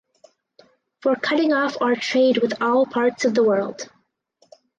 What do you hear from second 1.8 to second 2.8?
Trade with